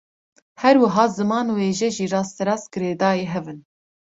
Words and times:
Her 0.61 0.75
wiha 0.83 1.05
ziman 1.17 1.45
û 1.51 1.53
wêje 1.59 1.89
jî 1.97 2.05
rasterast 2.17 2.67
girêdayî 2.73 3.25
hev 3.33 3.45
in 3.53 3.59